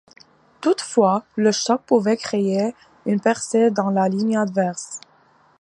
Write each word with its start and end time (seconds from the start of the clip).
Toutefois, 0.61 1.25
le 1.35 1.51
choc 1.51 1.83
pouvait 1.83 2.17
créer 2.17 2.73
une 3.05 3.19
percée 3.21 3.69
dans 3.69 3.91
la 3.91 4.09
ligne 4.09 4.35
adverse. 4.35 4.99